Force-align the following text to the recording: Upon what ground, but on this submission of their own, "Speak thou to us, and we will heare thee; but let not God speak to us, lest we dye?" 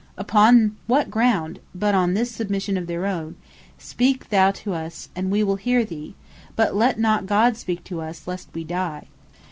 Upon 0.17 0.77
what 0.87 1.11
ground, 1.11 1.59
but 1.75 1.93
on 1.93 2.15
this 2.15 2.31
submission 2.31 2.75
of 2.75 2.87
their 2.87 3.05
own, 3.05 3.35
"Speak 3.77 4.29
thou 4.29 4.49
to 4.49 4.73
us, 4.73 5.09
and 5.15 5.29
we 5.29 5.43
will 5.43 5.57
heare 5.57 5.85
thee; 5.85 6.15
but 6.55 6.75
let 6.75 6.99
not 6.99 7.27
God 7.27 7.55
speak 7.55 7.83
to 7.83 8.01
us, 8.01 8.25
lest 8.25 8.49
we 8.51 8.63
dye?" 8.63 9.09